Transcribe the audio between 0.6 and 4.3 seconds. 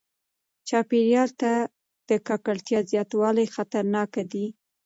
چاپیریال ته د ککړتیا زیاتوالی خطرناک